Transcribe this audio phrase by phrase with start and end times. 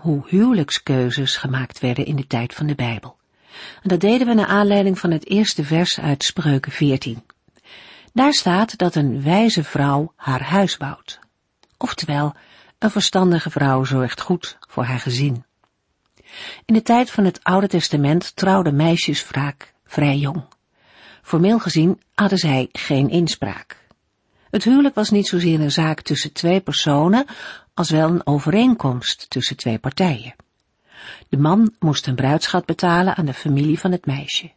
[0.00, 3.16] hoe huwelijkskeuzes gemaakt werden in de tijd van de Bijbel.
[3.82, 7.22] En dat deden we naar aanleiding van het eerste vers uit Spreuken 14.
[8.12, 11.18] Daar staat dat een wijze vrouw haar huis bouwt.
[11.76, 12.34] Oftewel,
[12.78, 15.44] een verstandige vrouw zorgt goed voor haar gezin.
[16.64, 20.44] In de tijd van het Oude Testament trouwden meisjes vaak vrij jong.
[21.22, 23.85] Formeel gezien hadden zij geen inspraak.
[24.50, 27.24] Het huwelijk was niet zozeer een zaak tussen twee personen,
[27.74, 30.34] als wel een overeenkomst tussen twee partijen.
[31.28, 34.50] De man moest een bruidschat betalen aan de familie van het meisje.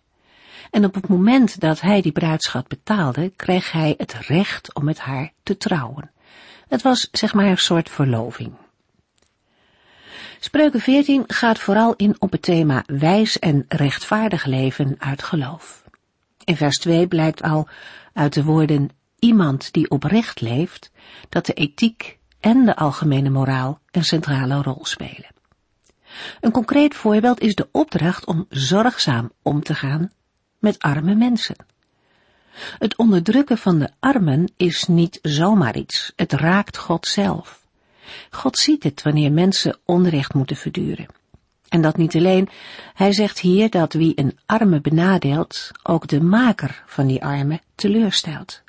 [0.72, 5.00] En op het moment dat hij die bruidschat betaalde, kreeg hij het recht om met
[5.00, 6.12] haar te trouwen.
[6.68, 8.54] Het was zeg maar een soort verloving.
[10.40, 15.84] Spreuken 14 gaat vooral in op het thema wijs en rechtvaardig leven uit geloof.
[16.44, 17.68] In vers 2 blijkt al
[18.14, 18.90] uit de woorden
[19.20, 20.92] iemand die oprecht leeft,
[21.30, 25.38] dat de ethiek en de algemene moraal een centrale rol spelen.
[26.42, 30.12] Een concreet voorbeeld is de opdracht om zorgzaam om te gaan
[30.60, 31.56] met arme mensen.
[32.80, 37.68] Het onderdrukken van de armen is niet zomaar iets, het raakt God zelf.
[38.30, 41.06] God ziet het wanneer mensen onrecht moeten verduren.
[41.70, 42.50] En dat niet alleen,
[42.94, 48.62] hij zegt hier dat wie een arme benadeelt, ook de maker van die arme teleurstelt.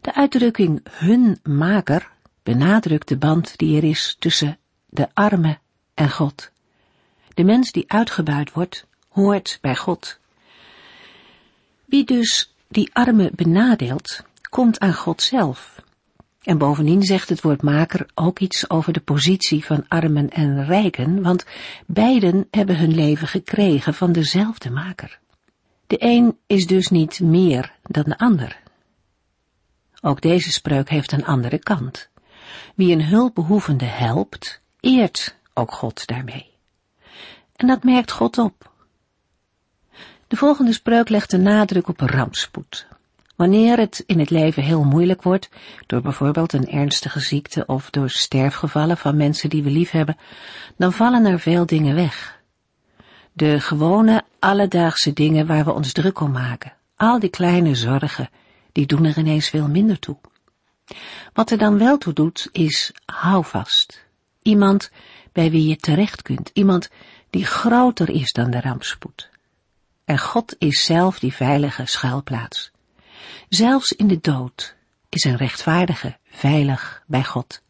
[0.00, 2.10] De uitdrukking hun maker
[2.42, 5.58] benadrukt de band die er is tussen de arme
[5.94, 6.50] en God.
[7.34, 10.18] De mens die uitgebuit wordt, hoort bij God.
[11.84, 15.82] Wie dus die arme benadeelt, komt aan God zelf.
[16.42, 21.22] En bovendien zegt het woord maker ook iets over de positie van armen en rijken,
[21.22, 21.46] want
[21.86, 25.18] beiden hebben hun leven gekregen van dezelfde maker.
[25.86, 28.58] De een is dus niet meer dan de ander.
[30.00, 32.08] Ook deze spreuk heeft een andere kant.
[32.74, 36.50] Wie een hulpbehoevende helpt, eert ook God daarmee.
[37.56, 38.72] En dat merkt God op.
[40.28, 42.86] De volgende spreuk legt de nadruk op rampspoed.
[43.36, 45.48] Wanneer het in het leven heel moeilijk wordt,
[45.86, 50.16] door bijvoorbeeld een ernstige ziekte of door sterfgevallen van mensen die we lief hebben,
[50.76, 52.40] dan vallen er veel dingen weg.
[53.32, 58.28] De gewone, alledaagse dingen waar we ons druk om maken, al die kleine zorgen,
[58.78, 60.16] die doen er ineens veel minder toe.
[61.32, 64.06] Wat er dan wel toe doet, is hou vast.
[64.42, 64.90] Iemand
[65.32, 66.88] bij wie je terecht kunt, iemand
[67.30, 69.30] die groter is dan de rampspoed.
[70.04, 72.70] En God is zelf die veilige schuilplaats.
[73.48, 74.76] Zelfs in de dood
[75.08, 77.62] is een rechtvaardige veilig bij God.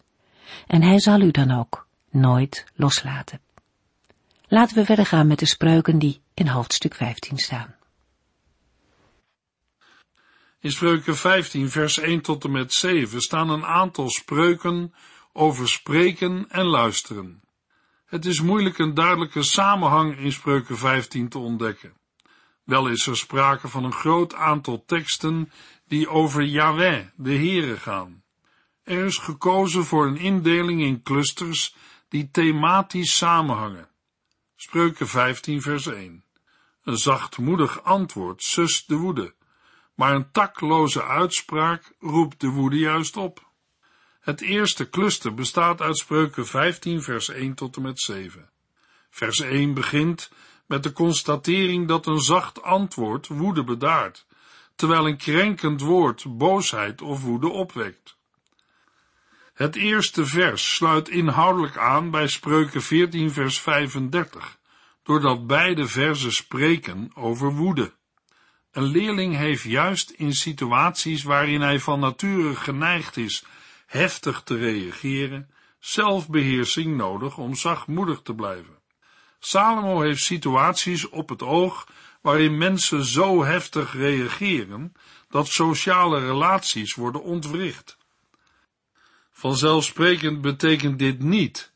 [0.67, 3.41] En hij zal u dan ook nooit loslaten.
[4.49, 7.78] Laten we verder gaan met de spreuken die in hoofdstuk 15 staan.
[10.61, 14.95] In spreuken 15 vers 1 tot en met 7 staan een aantal spreuken
[15.33, 17.43] over spreken en luisteren.
[18.07, 21.93] Het is moeilijk een duidelijke samenhang in spreuken 15 te ontdekken.
[22.65, 25.53] Wel is er sprake van een groot aantal teksten
[25.87, 28.23] die over Yahweh, de Heere, gaan.
[28.83, 31.75] Er is gekozen voor een indeling in clusters
[32.09, 33.89] die thematisch samenhangen.
[34.57, 36.25] Spreuken 15 vers 1
[36.85, 39.37] Een zachtmoedig antwoord sust de woede
[39.99, 43.47] maar een takloze uitspraak roept de woede juist op.
[44.21, 48.51] Het eerste cluster bestaat uit spreuken 15 vers 1 tot en met 7.
[49.11, 50.31] Vers 1 begint
[50.67, 54.27] met de constatering dat een zacht antwoord woede bedaart,
[54.75, 58.17] terwijl een krenkend woord boosheid of woede opwekt.
[59.55, 64.59] Het eerste vers sluit inhoudelijk aan bij spreuken 14 vers 35,
[65.03, 67.97] doordat beide versen spreken over woede.
[68.73, 73.45] Een leerling heeft juist in situaties waarin hij van nature geneigd is
[73.87, 78.79] heftig te reageren, zelfbeheersing nodig om zachtmoedig te blijven.
[79.39, 81.87] Salomo heeft situaties op het oog
[82.21, 84.93] waarin mensen zo heftig reageren
[85.29, 87.99] dat sociale relaties worden ontwricht.
[89.31, 91.73] Vanzelfsprekend betekent dit niet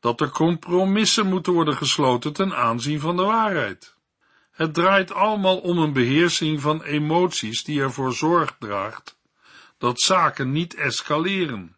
[0.00, 3.96] dat er compromissen moeten worden gesloten ten aanzien van de waarheid.
[4.52, 9.20] Het draait allemaal om een beheersing van emoties die ervoor zorg draagt
[9.82, 11.76] dat zaken niet escaleren.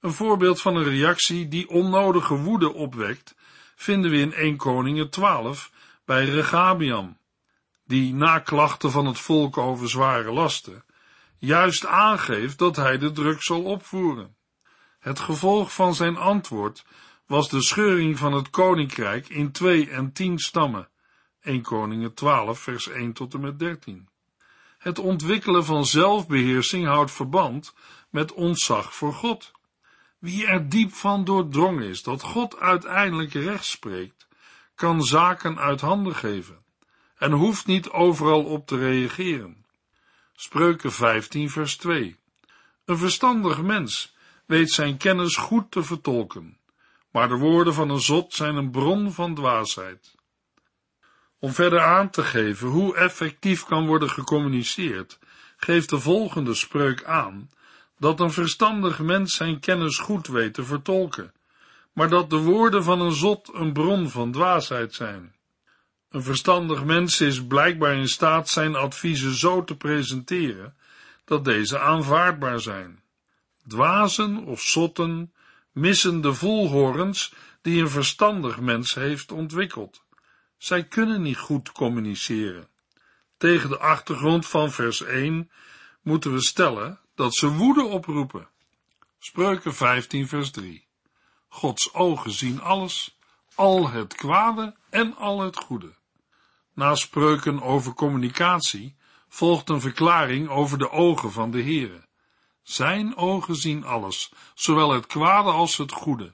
[0.00, 3.34] Een voorbeeld van een reactie die onnodige woede opwekt,
[3.74, 5.70] vinden we in 1 Koningen 12
[6.04, 7.18] bij Regabiam,
[7.84, 10.84] die na klachten van het volk over zware lasten,
[11.38, 14.36] juist aangeeft dat hij de druk zal opvoeren.
[14.98, 16.84] Het gevolg van zijn antwoord
[17.26, 20.88] was de scheuring van het koninkrijk in twee en tien stammen,
[21.48, 24.08] 1 Koningen 12 vers 1 tot en met 13.
[24.78, 27.74] Het ontwikkelen van zelfbeheersing houdt verband
[28.10, 29.52] met ontzag voor God.
[30.18, 34.26] Wie er diep van doordrongen is dat God uiteindelijk recht spreekt,
[34.74, 36.58] kan zaken uit handen geven
[37.16, 39.64] en hoeft niet overal op te reageren.
[40.32, 42.16] Spreuken 15 vers 2
[42.84, 44.16] Een verstandig mens
[44.46, 46.58] weet zijn kennis goed te vertolken,
[47.10, 50.16] maar de woorden van een zot zijn een bron van dwaasheid.
[51.38, 55.18] Om verder aan te geven hoe effectief kan worden gecommuniceerd,
[55.56, 57.50] geeft de volgende spreuk aan
[57.98, 61.32] dat een verstandig mens zijn kennis goed weet te vertolken,
[61.92, 65.34] maar dat de woorden van een zot een bron van dwaasheid zijn.
[66.10, 70.74] Een verstandig mens is blijkbaar in staat zijn adviezen zo te presenteren
[71.24, 73.02] dat deze aanvaardbaar zijn.
[73.66, 75.32] Dwazen of zotten
[75.72, 77.32] missen de voelhorens
[77.62, 80.02] die een verstandig mens heeft ontwikkeld.
[80.58, 82.68] Zij kunnen niet goed communiceren.
[83.36, 85.50] Tegen de achtergrond van vers 1
[86.02, 88.48] moeten we stellen dat ze woede oproepen.
[89.18, 90.86] Spreuken 15 vers 3.
[91.48, 93.18] Gods ogen zien alles,
[93.54, 95.94] al het kwade en al het goede.
[96.74, 98.96] Na spreuken over communicatie
[99.28, 102.06] volgt een verklaring over de ogen van de Heere.
[102.62, 106.32] Zijn ogen zien alles, zowel het kwade als het goede.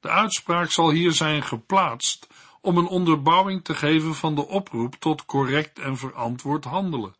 [0.00, 2.26] De uitspraak zal hier zijn geplaatst
[2.64, 7.14] om een onderbouwing te geven van de oproep tot correct en verantwoord handelen.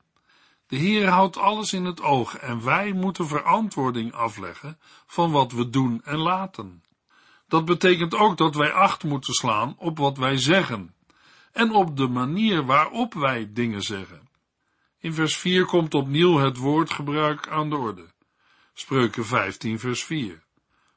[0.67, 5.71] De Heer houdt alles in het oog en wij moeten verantwoording afleggen van wat we
[5.71, 6.83] doen en laten.
[7.49, 10.95] Dat betekent ook dat wij acht moeten slaan op wat wij zeggen
[11.53, 14.29] en op de manier waarop wij dingen zeggen.
[14.99, 18.07] In vers 4 komt opnieuw het woordgebruik aan de orde.
[18.75, 20.43] Spreuken 15 vers 4.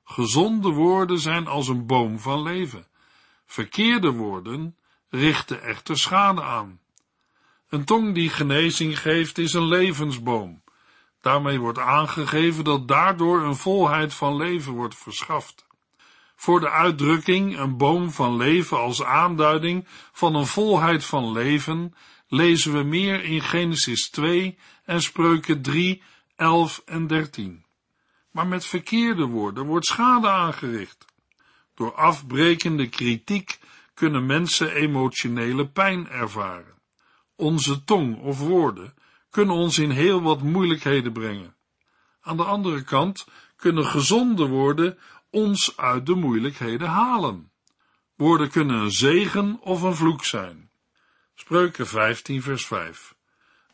[0.03, 2.87] Gezonde woorden zijn als een boom van leven.
[3.47, 4.77] Verkeerde woorden
[5.09, 6.79] richten echter schade aan.
[7.69, 10.63] Een tong die genezing geeft is een levensboom.
[11.21, 15.67] Daarmee wordt aangegeven dat daardoor een volheid van leven wordt verschaft.
[16.35, 21.93] Voor de uitdrukking een boom van leven als aanduiding van een volheid van leven
[22.27, 26.01] lezen we meer in Genesis 2 en Spreuken 3,
[26.35, 27.65] 11 en 13.
[28.31, 31.06] Maar met verkeerde woorden wordt schade aangericht.
[31.77, 33.59] Door afbrekende kritiek
[33.93, 36.75] kunnen mensen emotionele pijn ervaren.
[37.35, 38.93] Onze tong of woorden
[39.29, 41.55] kunnen ons in heel wat moeilijkheden brengen.
[42.21, 44.97] Aan de andere kant kunnen gezonde woorden
[45.29, 47.51] ons uit de moeilijkheden halen.
[48.15, 50.69] Woorden kunnen een zegen of een vloek zijn.
[51.35, 53.15] Spreuken 15 vers 5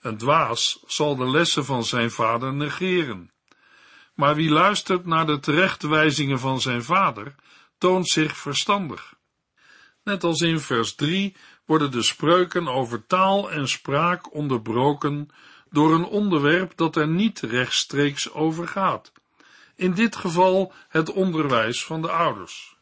[0.01, 3.31] Een dwaas zal de lessen van zijn vader negeren.
[4.13, 7.35] Maar wie luistert naar de terechtwijzingen van zijn vader,
[7.83, 9.13] toont zich verstandig.
[10.03, 11.35] Net als in vers 3
[11.65, 15.29] worden de spreuken over taal en spraak onderbroken
[15.69, 19.11] door een onderwerp dat er niet rechtstreeks over gaat.
[19.75, 22.75] In dit geval het onderwijs van de ouders.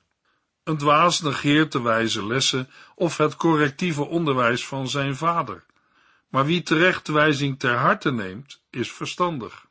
[0.64, 5.66] Een dwaas negeert de wijze lessen of het correctieve onderwijs van zijn vader.
[6.30, 9.66] Maar wie terechtwijzing ter harte neemt, is verstandig.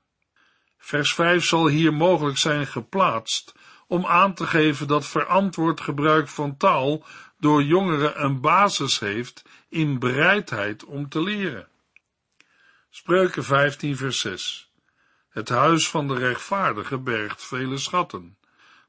[0.78, 3.58] Vers 5 zal hier mogelijk zijn geplaatst
[3.90, 7.04] om aan te geven dat verantwoord gebruik van taal
[7.38, 11.68] door jongeren een basis heeft in bereidheid om te leren.
[12.90, 14.72] Spreuken 15 vers 6
[15.28, 18.38] Het huis van de rechtvaardige bergt vele schatten,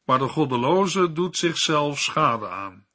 [0.05, 2.86] maar de goddeloze doet zichzelf schade aan.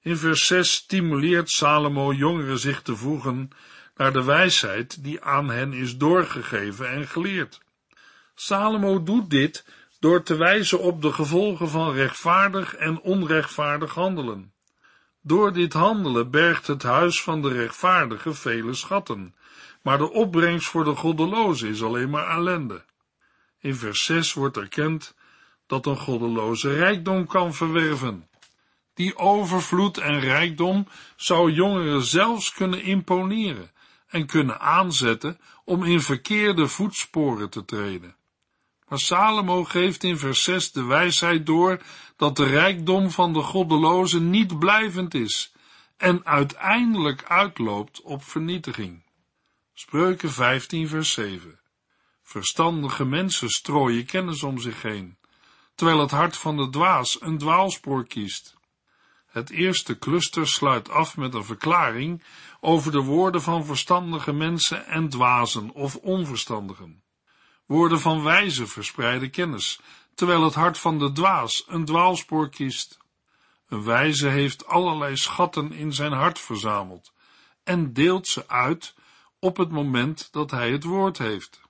[0.00, 3.50] In vers 6 stimuleert Salomo jongeren zich te voegen
[3.96, 7.60] naar de wijsheid die aan hen is doorgegeven en geleerd.
[8.34, 9.64] Salomo doet dit
[9.98, 14.52] door te wijzen op de gevolgen van rechtvaardig en onrechtvaardig handelen.
[15.22, 19.34] Door dit handelen bergt het huis van de rechtvaardige vele schatten,
[19.82, 22.84] maar de opbrengst voor de goddeloze is alleen maar ellende.
[23.60, 25.14] In vers 6 wordt erkend
[25.66, 28.28] dat een goddeloze rijkdom kan verwerven.
[28.94, 30.86] Die overvloed en rijkdom
[31.16, 33.70] zou jongeren zelfs kunnen imponeren
[34.08, 38.17] en kunnen aanzetten om in verkeerde voetsporen te treden.
[38.88, 41.82] Maar Salomo geeft in vers 6 de wijsheid door
[42.16, 45.52] dat de rijkdom van de goddeloze niet blijvend is
[45.96, 49.02] en uiteindelijk uitloopt op vernietiging.
[49.74, 51.58] Spreuken 15 vers 7
[52.22, 55.18] Verstandige mensen strooien kennis om zich heen,
[55.74, 58.56] terwijl het hart van de dwaas een dwaalspoor kiest.
[59.26, 62.22] Het eerste cluster sluit af met een verklaring
[62.60, 67.02] over de woorden van verstandige mensen en dwazen of onverstandigen.
[67.68, 69.80] Woorden van wijze verspreiden kennis,
[70.14, 72.98] terwijl het hart van de dwaas een dwaalspoor kiest.
[73.68, 77.12] Een wijze heeft allerlei schatten in zijn hart verzameld
[77.64, 78.94] en deelt ze uit
[79.38, 81.60] op het moment dat hij het woord heeft.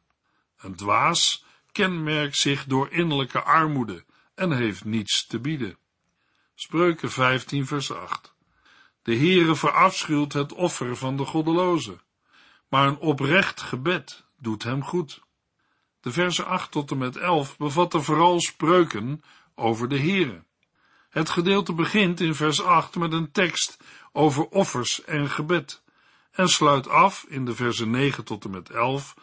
[0.59, 5.79] Een dwaas kenmerkt zich door innerlijke armoede en heeft niets te bieden.
[6.55, 8.35] Spreuken 15 vers 8
[9.03, 11.99] De Heere verafschuwt het offer van de goddeloze,
[12.69, 15.27] maar een oprecht gebed doet hem goed.
[16.01, 19.23] De versen 8 tot en met 11 bevatten vooral spreuken
[19.55, 20.45] over de Heere.
[21.09, 23.77] Het gedeelte begint in vers 8 met een tekst
[24.13, 25.83] over offers en gebed
[26.31, 29.15] en sluit af in de versen 9 tot en met 11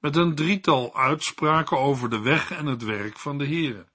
[0.00, 3.86] met een drietal uitspraken over de weg en het werk van de Heere.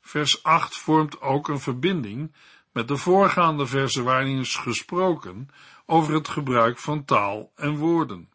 [0.00, 2.34] Vers 8 vormt ook een verbinding
[2.72, 5.48] met de voorgaande versen waarin is gesproken
[5.86, 8.30] over het gebruik van taal en woorden.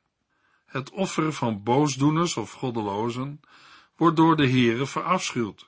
[0.74, 3.42] Het offeren van boosdoeners of goddelozen
[3.96, 5.66] wordt door de Heere verafschuwd.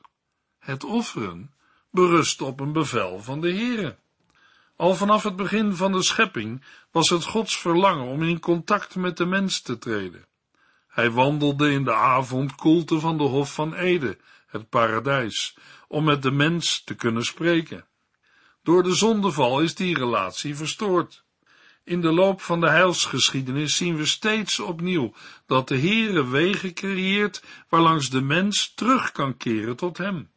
[0.60, 1.54] Het offeren
[1.92, 3.98] berust op een bevel van de Heere.
[4.76, 9.18] Al vanaf het begin van de schepping was het Gods verlangen om in contact met
[9.18, 10.26] de mens te treden.
[10.88, 15.58] Hij wandelde in de avondkoelte van de Hof van Ede, het paradijs,
[15.88, 17.86] om met de mens te kunnen spreken.
[18.64, 21.25] Door de zondeval is die relatie verstoord.
[21.86, 25.14] In de loop van de heilsgeschiedenis zien we steeds opnieuw
[25.46, 30.30] dat de Heere wegen creëert waarlangs de mens terug kan keren tot hem.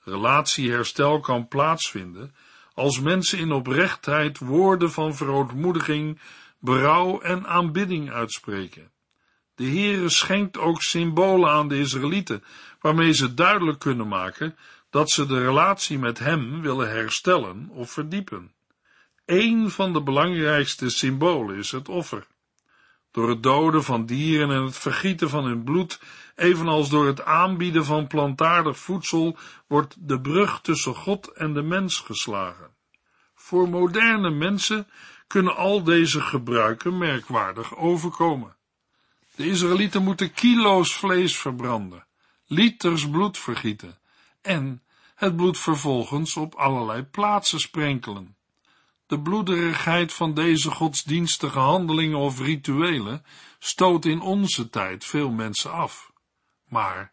[0.00, 2.34] Relatieherstel kan plaatsvinden
[2.74, 6.20] als mensen in oprechtheid woorden van verootmoediging,
[6.58, 8.90] berouw en aanbidding uitspreken.
[9.54, 12.44] De Heere schenkt ook symbolen aan de Israëlieten,
[12.80, 14.56] waarmee ze duidelijk kunnen maken
[14.90, 18.53] dat ze de relatie met Hem willen herstellen of verdiepen.
[19.24, 22.26] Een van de belangrijkste symbolen is het offer.
[23.10, 26.00] Door het doden van dieren en het vergieten van hun bloed,
[26.36, 31.98] evenals door het aanbieden van plantaardig voedsel, wordt de brug tussen God en de mens
[31.98, 32.74] geslagen.
[33.34, 34.86] Voor moderne mensen
[35.26, 38.56] kunnen al deze gebruiken merkwaardig overkomen.
[39.34, 42.06] De Israëlieten moeten kilo's vlees verbranden,
[42.46, 43.98] liters bloed vergieten
[44.42, 44.82] en
[45.14, 48.36] het bloed vervolgens op allerlei plaatsen sprenkelen.
[49.06, 53.24] De bloederigheid van deze godsdienstige handelingen of rituelen
[53.58, 56.12] stoot in onze tijd veel mensen af.
[56.68, 57.12] Maar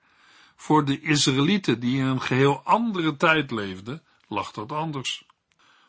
[0.55, 5.25] voor de Israëlieten die in een geheel andere tijd leefden, lag dat anders.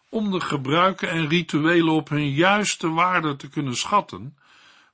[0.09, 4.37] Om de gebruiken en rituelen op hun juiste waarde te kunnen schatten,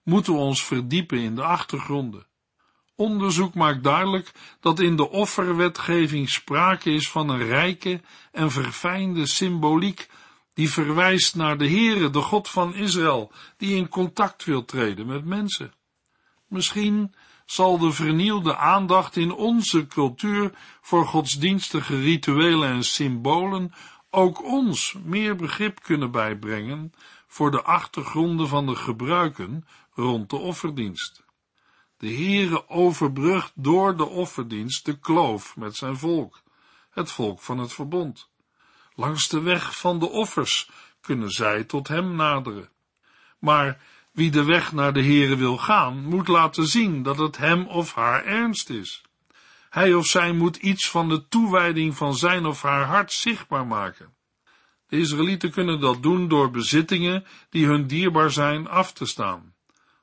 [0.03, 2.27] moeten we ons verdiepen in de achtergronden.
[2.97, 8.01] Onderzoek maakt duidelijk dat in de offerwetgeving sprake is van een rijke
[8.33, 10.09] en verfijnde symboliek
[10.59, 15.25] die verwijst naar de Heere, de God van Israël, die in contact wil treden met
[15.25, 15.73] mensen.
[16.47, 17.15] Misschien
[17.47, 20.51] zal de vernielde aandacht in onze cultuur
[20.81, 23.73] voor godsdienstige rituelen en symbolen
[24.11, 26.93] ook ons meer begrip kunnen bijbrengen
[27.27, 31.25] voor de achtergronden van de gebruiken rond de offerdienst.
[31.97, 36.43] De Heere overbrugt door de offerdienst de kloof met zijn volk,
[36.91, 38.29] het volk van het verbond.
[38.99, 42.69] Langs de weg van de offers kunnen zij tot hem naderen.
[43.39, 43.81] Maar
[44.13, 47.95] wie de weg naar de Heere wil gaan, moet laten zien dat het hem of
[47.95, 49.03] haar ernst is.
[49.71, 54.15] Hij of zij moet iets van de toewijding van zijn of haar hart zichtbaar maken.
[54.87, 59.55] De Israëlieten kunnen dat doen door bezittingen die hun dierbaar zijn af te staan.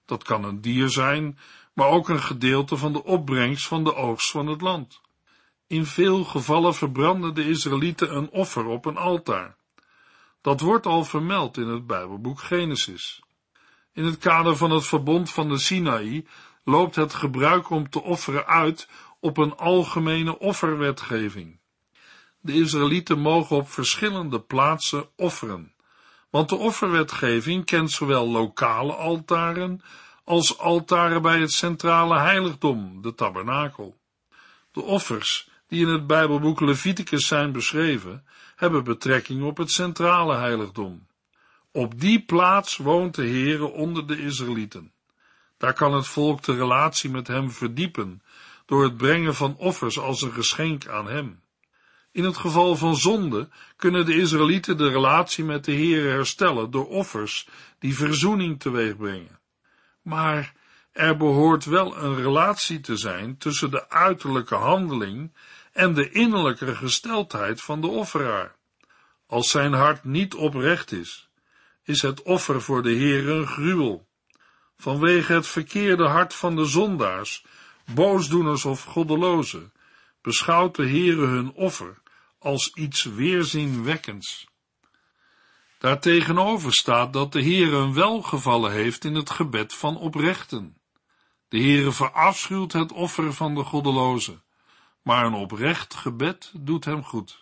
[0.05, 1.39] Dat kan een dier zijn,
[1.73, 5.01] maar ook een gedeelte van de opbrengst van de oogst van het land.
[5.67, 9.55] In veel gevallen verbranden de Israëlieten een offer op een altaar.
[10.41, 13.23] Dat wordt al vermeld in het Bijbelboek Genesis.
[13.93, 16.27] In het kader van het verbond van de Sinaï
[16.63, 21.59] loopt het gebruik om te offeren uit op een algemene offerwetgeving.
[22.39, 25.73] De Israëlieten mogen op verschillende plaatsen offeren,
[26.29, 29.81] want de offerwetgeving kent zowel lokale altaren
[30.23, 33.97] als altaren bij het centrale heiligdom, de tabernakel.
[34.71, 41.07] De offers die in het Bijbelboek Leviticus zijn beschreven, hebben betrekking op het centrale heiligdom.
[41.71, 44.91] Op die plaats woont de Heere onder de Israëlieten.
[45.57, 48.21] Daar kan het volk de relatie met hem verdiepen
[48.65, 51.43] door het brengen van offers als een geschenk aan hem.
[52.11, 56.87] In het geval van zonde kunnen de Israëlieten de relatie met de Heere herstellen door
[56.87, 57.47] offers
[57.79, 59.39] die verzoening teweeg brengen.
[60.01, 60.53] Maar
[60.91, 65.33] er behoort wel een relatie te zijn tussen de uiterlijke handeling
[65.75, 68.55] en de innerlijke gesteldheid van de offeraar.
[69.27, 71.29] Als zijn hart niet oprecht is,
[71.83, 74.07] is het offer voor de Heer een gruwel.
[74.77, 77.45] Vanwege het verkeerde hart van de zondaars,
[77.93, 79.73] boosdoeners of goddelozen,
[80.21, 82.01] beschouwt de Heere hun offer
[82.39, 84.47] als iets weerzinwekkends.
[85.77, 90.77] Daartegenover staat dat de Heere een welgevallen heeft in het gebed van oprechten.
[91.47, 94.44] De Heere verafschuwt het offer van de goddelozen,
[95.05, 97.39] maar een oprecht gebed doet hem goed.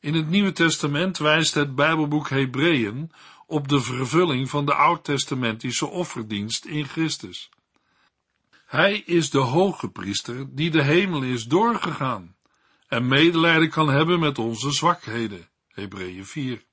[0.00, 3.12] In het Nieuwe Testament wijst het Bijbelboek Hebreeën
[3.46, 7.50] op de vervulling van de oud-testamentische offerdienst in Christus.
[8.66, 12.36] Hij is de hoge priester die de hemel is doorgegaan
[12.88, 15.48] en medelijden kan hebben met onze zwakheden.
[15.68, 16.64] Hebreeën 4.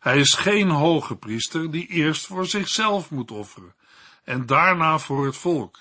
[0.00, 3.74] Hij is geen hoge priester die eerst voor zichzelf moet offeren
[4.24, 5.78] en daarna voor het volk,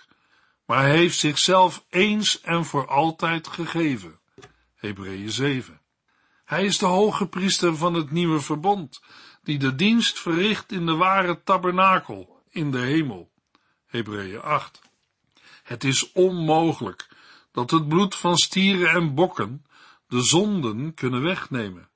[0.70, 4.20] maar hij heeft zichzelf eens en voor altijd gegeven.
[4.76, 5.82] Hebreeën 7.
[6.46, 9.02] Hij is de hoge priester van het nieuwe verbond,
[9.44, 13.32] die de dienst verricht in de ware tabernakel in de hemel.
[13.86, 14.82] Hebreeën 8.
[15.64, 17.08] Het is onmogelijk
[17.52, 19.66] dat het bloed van stieren en bokken
[20.08, 21.90] de zonden kunnen wegnemen.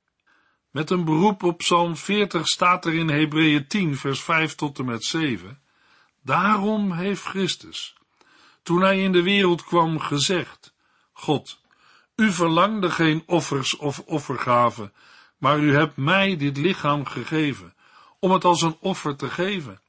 [0.72, 4.86] Met een beroep op Psalm 40 staat er in Hebreeën 10 vers 5 tot en
[4.86, 5.62] met 7
[6.22, 7.96] Daarom heeft Christus,
[8.64, 10.74] toen hij in de wereld kwam, gezegd,
[11.12, 11.60] God,
[12.16, 14.94] u verlangde geen offers of offergaven,
[15.38, 17.74] maar u hebt mij dit lichaam gegeven,
[18.20, 19.82] om het als een offer te geven.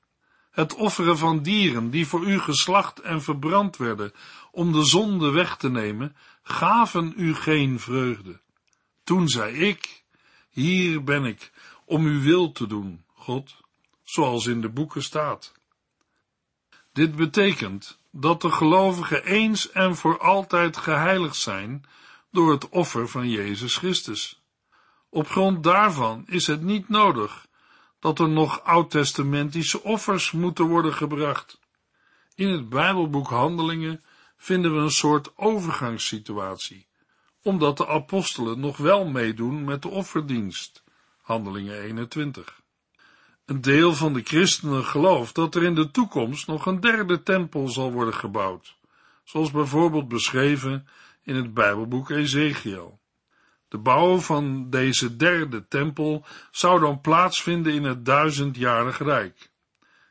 [0.51, 4.13] Het offeren van dieren die voor u geslacht en verbrand werden,
[4.51, 8.41] om de zonde weg te nemen, gaven u geen vreugde.
[9.05, 10.03] Toen zei ik,
[10.51, 11.53] hier ben ik,
[11.85, 13.57] om uw wil te doen, God,
[14.03, 15.53] zoals in de boeken staat.
[16.93, 21.85] Dit betekent dat de gelovigen eens en voor altijd geheiligd zijn
[22.31, 24.43] door het offer van Jezus Christus.
[25.09, 27.47] Op grond daarvan is het niet nodig
[28.01, 31.59] dat er nog oud-testamentische offers moeten worden gebracht.
[32.35, 34.03] In het Bijbelboek Handelingen
[34.37, 36.87] vinden we een soort overgangssituatie,
[37.43, 40.83] omdat de apostelen nog wel meedoen met de offerdienst.
[41.21, 42.63] Handelingen 21.
[43.45, 47.69] Een deel van de christenen gelooft dat er in de toekomst nog een derde tempel
[47.69, 48.77] zal worden gebouwd,
[49.25, 50.87] zoals bijvoorbeeld beschreven
[51.23, 52.99] in het Bijbelboek Ezekiel.
[53.69, 59.51] De bouw van deze derde tempel zou dan plaatsvinden in het duizendjarig rijk.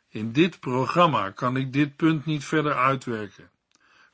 [0.10, 3.50] In dit programma kan ik dit punt niet verder uitwerken.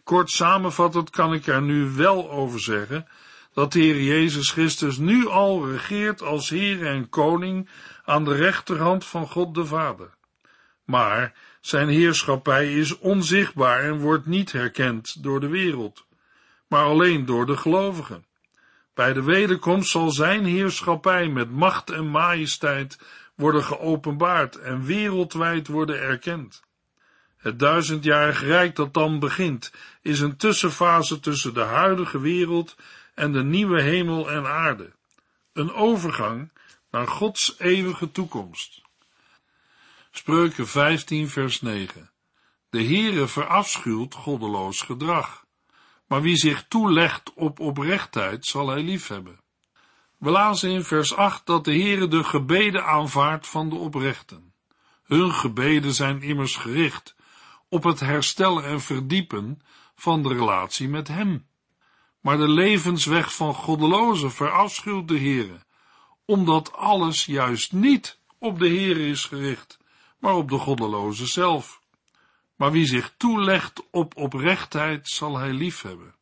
[0.04, 3.08] Kort samenvattend kan ik er nu wel over zeggen
[3.54, 7.70] dat de Heer Jezus Christus nu al regeert als Heer en Koning
[8.10, 10.10] aan de rechterhand van God de Vader.
[10.86, 16.06] Maar zijn heerschappij is onzichtbaar en wordt niet herkend door de wereld,
[16.68, 18.26] maar alleen door de gelovigen.
[18.94, 23.00] Bij de wederkomst zal zijn heerschappij met macht en majesteit
[23.36, 26.64] worden geopenbaard en wereldwijd worden erkend.
[27.38, 32.76] Het duizendjarig rijk dat dan begint, is een tussenfase tussen de huidige wereld
[33.14, 34.92] en de nieuwe hemel en aarde.
[35.54, 36.52] Een overgang
[36.92, 38.82] naar Gods eeuwige toekomst.
[40.12, 42.12] Spreuken 15 vers 9
[42.70, 45.46] De Heere verafschuwt goddeloos gedrag,
[46.08, 49.40] maar wie zich toelegt op oprechtheid zal hij liefhebben.
[50.18, 54.54] We lazen in vers 8 dat de Heere de gebeden aanvaardt van de oprechten.
[55.04, 57.16] Hun gebeden zijn immers gericht
[57.70, 59.62] op het herstellen en verdiepen
[59.96, 61.48] van de relatie met Hem.
[62.20, 65.66] Maar de levensweg van goddelozen verafschuwt de Heere,
[66.30, 69.80] omdat alles juist niet op de Heere is gericht,
[70.20, 71.82] maar op de goddeloze zelf.
[72.56, 76.16] Maar wie zich toelegt op oprechtheid, zal hij liefhebben.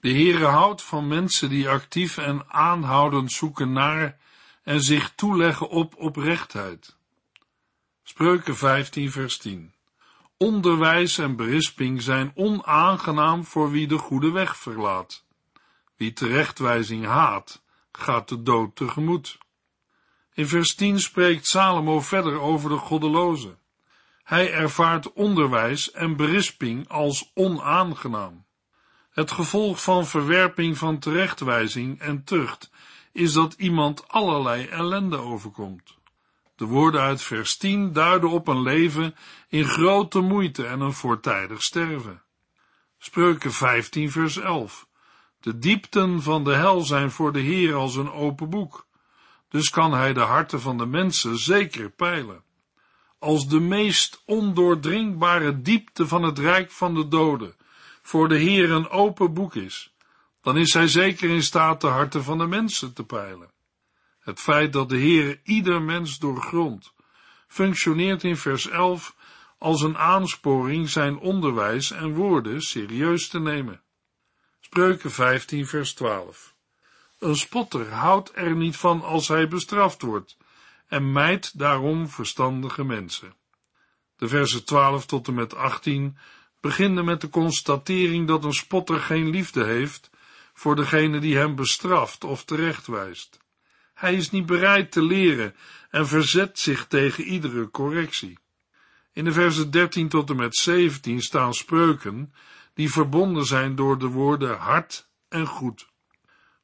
[0.00, 4.18] De Heere houdt van mensen die actief en aanhoudend zoeken naar
[4.62, 6.96] en zich toeleggen op oprechtheid.
[8.02, 9.74] Spreuken 15 vers 10
[10.36, 15.24] Onderwijs en berisping zijn onaangenaam voor wie de goede weg verlaat.
[15.96, 19.38] Wie terechtwijzing haat, gaat de dood tegemoet.
[20.34, 23.56] In vers 10 spreekt Salomo verder over de goddeloze.
[24.22, 28.44] Hij ervaart onderwijs en berisping als onaangenaam.
[29.10, 32.70] Het gevolg van verwerping van terechtwijzing en tucht
[33.12, 35.96] is dat iemand allerlei ellende overkomt.
[36.56, 39.14] De woorden uit vers 10 duiden op een leven
[39.48, 42.22] in grote moeite en een voortijdig sterven.
[42.98, 44.86] Spreuken 15 vers 11.
[45.42, 48.86] De diepten van de hel zijn voor de Heer als een open boek,
[49.48, 52.42] dus kan hij de harten van de mensen zeker peilen.
[53.18, 57.54] Als de meest ondoordringbare diepte van het rijk van de doden
[58.02, 59.94] voor de Heer een open boek is,
[60.42, 63.50] dan is hij zeker in staat de harten van de mensen te peilen.
[64.20, 66.92] Het feit dat de Heer ieder mens doorgrondt,
[67.46, 69.16] functioneert in vers 11
[69.58, 73.81] als een aansporing zijn onderwijs en woorden serieus te nemen.
[74.74, 76.54] Spreuken 15 vers 12
[77.18, 80.36] Een spotter houdt er niet van als hij bestraft wordt
[80.86, 83.34] en mijt daarom verstandige mensen.
[84.16, 86.16] De versen 12 tot en met 18
[86.60, 90.10] beginnen met de constatering dat een spotter geen liefde heeft
[90.52, 93.38] voor degene die hem bestraft of terechtwijst.
[93.94, 95.54] Hij is niet bereid te leren
[95.90, 98.38] en verzet zich tegen iedere correctie.
[99.12, 102.32] In de versen 13 tot en met 17 staan spreuken
[102.74, 105.90] die verbonden zijn door de woorden hard en goed.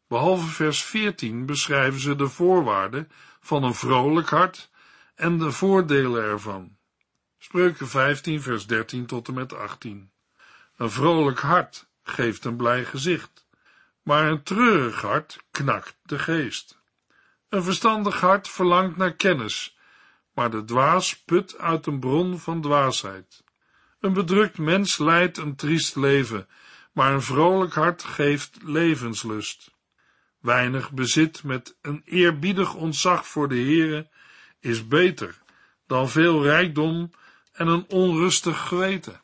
[0.08, 4.70] Behalve vers 14 beschrijven ze de voorwaarden van een vrolijk hart
[5.14, 6.76] en de voordelen ervan.
[7.38, 10.10] Spreuken 15 vers 13 tot en met 18.
[10.76, 13.46] Een vrolijk hart geeft een blij gezicht,
[14.02, 16.78] maar een treurig hart knakt de geest.
[17.48, 19.78] Een verstandig hart verlangt naar kennis,
[20.32, 23.44] maar de dwaas put uit een bron van dwaasheid.
[24.00, 26.48] Een bedrukt mens leidt een triest leven,
[26.92, 29.70] maar een vrolijk hart geeft levenslust.
[30.40, 34.10] Weinig bezit met een eerbiedig ontzag voor de Heere
[34.60, 35.38] is beter
[35.86, 37.10] dan veel rijkdom
[37.52, 39.22] en een onrustig geweten.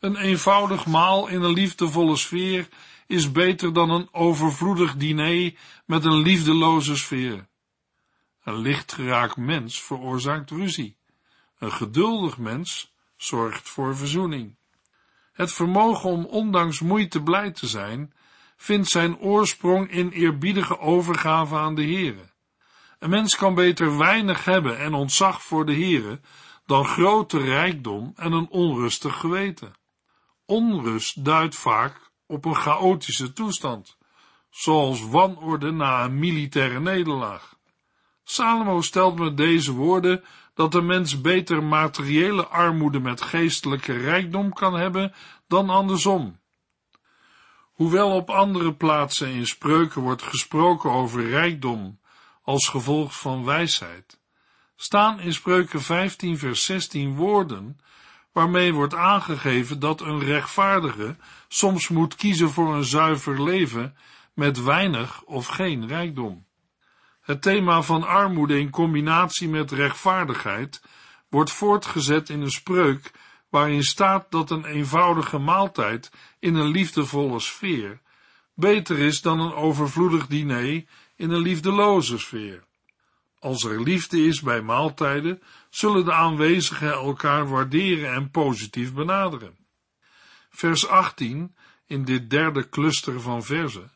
[0.00, 2.68] Een eenvoudig maal in een liefdevolle sfeer
[3.06, 5.52] is beter dan een overvloedig diner
[5.86, 7.46] met een liefdeloze sfeer.
[8.42, 10.96] Een lichtgeraakt mens veroorzaakt ruzie.
[11.58, 14.56] Een geduldig mens zorgt voor verzoening.
[15.32, 18.14] Het vermogen om ondanks moeite blij te zijn,
[18.56, 22.32] vindt zijn oorsprong in eerbiedige overgave aan de Heere.
[22.98, 26.20] Een mens kan beter weinig hebben en ontzag voor de Heere
[26.66, 29.74] dan grote rijkdom en een onrustig geweten.
[30.46, 33.96] Onrust duidt vaak op een chaotische toestand,
[34.50, 37.58] zoals wanorde na een militaire nederlaag.
[38.24, 44.74] Salomo stelt met deze woorden dat de mens beter materiële armoede met geestelijke rijkdom kan
[44.74, 45.12] hebben
[45.46, 46.38] dan andersom.
[47.72, 51.98] Hoewel op andere plaatsen in spreuken wordt gesproken over rijkdom
[52.42, 54.20] als gevolg van wijsheid,
[54.76, 57.78] staan in spreuken 15 vers 16 woorden
[58.32, 61.16] waarmee wordt aangegeven dat een rechtvaardige
[61.48, 63.96] soms moet kiezen voor een zuiver leven
[64.32, 66.43] met weinig of geen rijkdom.
[67.24, 70.82] Het thema van armoede in combinatie met rechtvaardigheid
[71.28, 73.10] wordt voortgezet in een spreuk
[73.48, 78.00] waarin staat dat een eenvoudige maaltijd in een liefdevolle sfeer
[78.54, 80.84] beter is dan een overvloedig diner
[81.16, 82.64] in een liefdeloze sfeer.
[83.38, 89.56] Als er liefde is bij maaltijden, zullen de aanwezigen elkaar waarderen en positief benaderen.
[90.50, 91.54] Vers 18
[91.86, 93.93] in dit derde cluster van verzen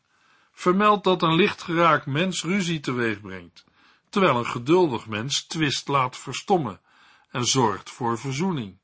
[0.59, 3.65] vermeldt dat een lichtgeraakt mens ruzie teweeg brengt,
[4.09, 6.81] terwijl een geduldig mens twist laat verstommen
[7.31, 8.77] en zorgt voor verzoening.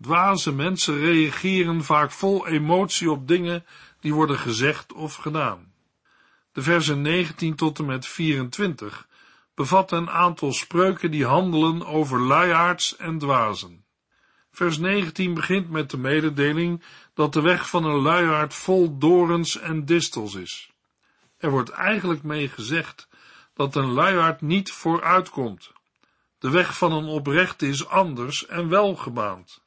[0.00, 3.64] Dwaze mensen reageren vaak vol emotie op dingen
[4.00, 5.72] die worden gezegd of gedaan.
[6.52, 9.08] De versen 19 tot en met 24
[9.54, 13.84] bevatten een aantal spreuken die handelen over luiaards en dwazen.
[14.50, 16.82] Vers 19 begint met de mededeling
[17.14, 20.69] dat de weg van een luiaard vol dorens en distels is.
[21.40, 23.08] Er wordt eigenlijk mee gezegd
[23.54, 25.72] dat een luiaard niet vooruitkomt.
[26.38, 29.62] De weg van een oprechte is anders en welgebaand.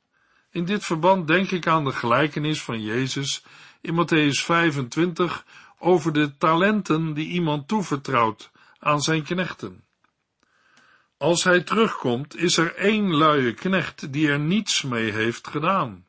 [0.51, 3.43] In dit verband denk ik aan de gelijkenis van Jezus
[3.81, 5.45] in Matthäus 25
[5.79, 9.83] over de talenten die iemand toevertrouwt aan zijn knechten.
[11.17, 16.05] Als hij terugkomt, is er één luie knecht die er niets mee heeft gedaan.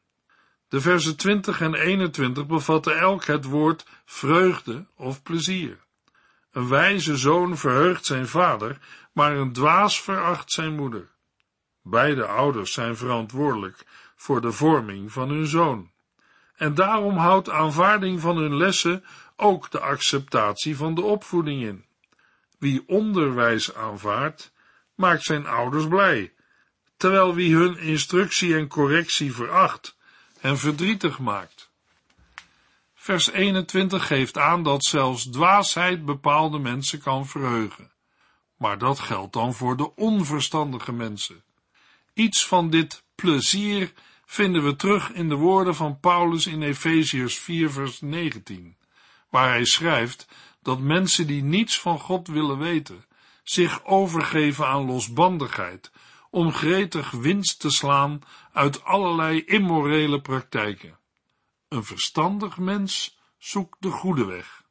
[0.74, 5.78] De versen 20 en 21 bevatten elk het woord vreugde of plezier.
[6.52, 8.78] Een wijze zoon verheugt zijn vader,
[9.12, 11.10] maar een dwaas veracht zijn moeder.
[11.82, 13.84] Beide ouders zijn verantwoordelijk
[14.16, 15.90] voor de vorming van hun zoon.
[16.56, 19.04] En daarom houdt aanvaarding van hun lessen
[19.36, 21.84] ook de acceptatie van de opvoeding in.
[22.58, 24.52] Wie onderwijs aanvaardt,
[24.94, 26.32] maakt zijn ouders blij,
[26.96, 29.93] terwijl wie hun instructie en correctie veracht,
[30.44, 31.70] hen verdrietig maakt.
[32.94, 37.90] Vers 21 geeft aan dat zelfs dwaasheid bepaalde mensen kan verheugen.
[38.56, 41.42] Maar dat geldt dan voor de onverstandige mensen.
[42.14, 43.92] Iets van dit plezier
[44.24, 48.76] vinden we terug in de woorden van Paulus in Efeziërs 4 vers 19,
[49.28, 50.28] waar hij schrijft
[50.62, 53.04] dat mensen die niets van God willen weten,
[53.42, 55.90] zich overgeven aan losbandigheid,
[56.34, 60.98] om gretig winst te slaan uit allerlei immorele praktijken.
[61.68, 64.62] Een verstandig mens zoekt de goede weg.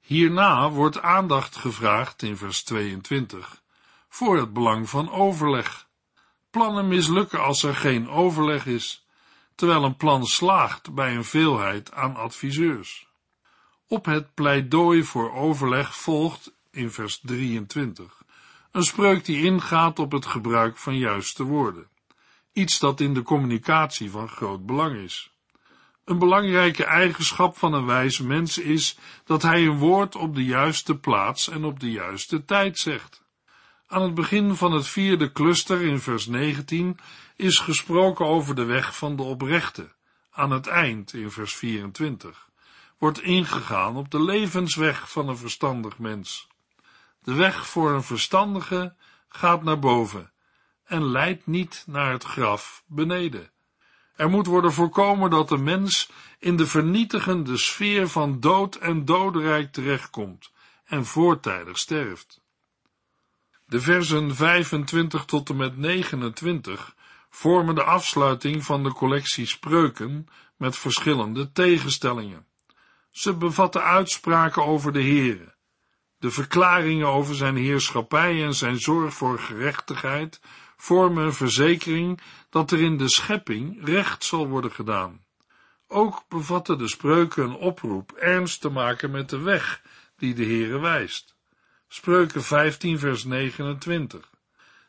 [0.00, 3.62] Hierna wordt aandacht gevraagd in vers 22
[4.08, 5.88] voor het belang van overleg.
[6.50, 9.06] Plannen mislukken als er geen overleg is,
[9.54, 13.06] terwijl een plan slaagt bij een veelheid aan adviseurs.
[13.86, 18.17] Op het pleidooi voor overleg volgt in vers 23
[18.70, 21.88] een spreuk die ingaat op het gebruik van juiste woorden.
[22.52, 25.32] Iets dat in de communicatie van groot belang is.
[26.04, 30.98] Een belangrijke eigenschap van een wijze mens is dat hij een woord op de juiste
[30.98, 33.26] plaats en op de juiste tijd zegt.
[33.86, 36.98] Aan het begin van het vierde cluster in vers 19
[37.36, 39.92] is gesproken over de weg van de oprechte.
[40.30, 42.48] Aan het eind in vers 24
[42.98, 46.48] wordt ingegaan op de levensweg van een verstandig mens.
[47.28, 48.94] De weg voor een verstandige
[49.28, 50.32] gaat naar boven
[50.84, 53.50] en leidt niet naar het graf beneden.
[54.16, 59.72] Er moet worden voorkomen dat de mens in de vernietigende sfeer van dood en dodenrijk
[59.72, 60.52] terechtkomt
[60.84, 62.40] en voortijdig sterft.
[63.66, 66.94] De versen 25 tot en met 29
[67.30, 72.46] vormen de afsluiting van de collectie spreuken met verschillende tegenstellingen.
[73.10, 75.56] Ze bevatten uitspraken over de Heere,
[76.18, 80.40] de verklaringen over zijn heerschappij en zijn zorg voor gerechtigheid
[80.76, 85.24] vormen een verzekering dat er in de schepping recht zal worden gedaan.
[85.88, 89.82] Ook bevatten de spreuken een oproep ernst te maken met de weg
[90.16, 91.36] die de Heere wijst.
[91.88, 94.30] Spreuken 15 vers 29.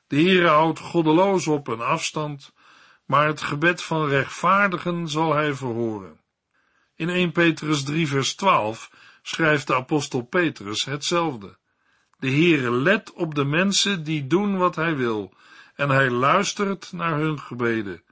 [0.07, 2.53] De Heere houdt goddeloos op een afstand,
[3.05, 6.19] maar het gebed van rechtvaardigen zal hij verhoren.
[6.95, 8.91] In 1 Petrus 3 vers 12
[9.29, 11.57] schrijft de apostel Petrus hetzelfde.
[12.19, 15.33] De Heere let op de mensen die doen wat hij wil,
[15.75, 18.03] en hij luistert naar hun gebeden.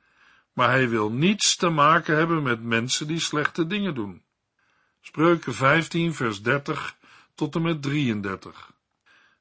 [0.53, 4.23] Maar hij wil niets te maken hebben met mensen die slechte dingen doen.
[5.01, 6.95] Spreuken 15 vers 30
[7.35, 8.71] tot en met 33.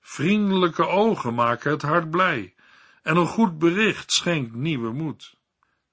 [0.01, 2.55] Vriendelijke ogen maken het hart blij,
[3.03, 5.37] en een goed bericht schenkt nieuwe moed.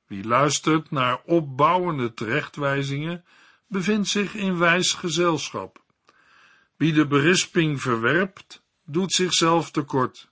[0.08, 3.26] Wie luistert naar opbouwende terechtwijzingen,
[3.74, 5.84] bevindt zich in wijs gezelschap.
[6.78, 10.30] Wie de berisping verwerpt, doet zichzelf tekort,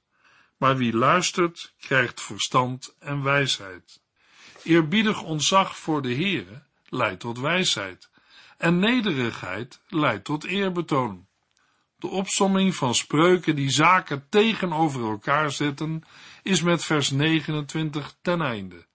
[0.58, 4.02] maar wie luistert, krijgt verstand en wijsheid.
[4.64, 8.10] Eerbiedig ontzag voor de Heere leidt tot wijsheid,
[8.58, 11.28] en nederigheid leidt tot eerbetoon.
[11.98, 16.04] De opsomming van spreuken die zaken tegenover elkaar zetten,
[16.44, 18.86] is met vers 29 ten einde.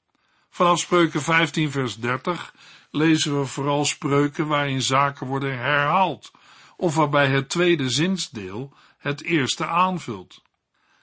[0.57, 2.55] Vanaf spreuken 15 vers 30
[2.91, 6.33] lezen we vooral spreuken waarin zaken worden herhaald,
[6.77, 10.43] of waarbij het tweede zinsdeel het eerste aanvult.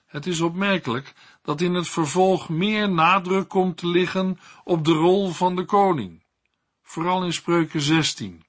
[0.05, 5.29] Het is opmerkelijk dat in het vervolg meer nadruk komt te liggen op de rol
[5.29, 6.23] van de koning,
[6.83, 8.43] vooral in spreuken 16,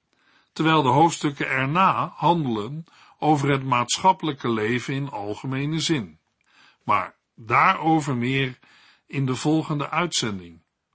[0.53, 2.85] terwijl de hoofdstukken erna handelen
[3.19, 6.19] over het maatschappelijke leven in algemene zin.
[6.83, 8.59] Maar daarover meer
[9.07, 10.63] in de volgende uitzending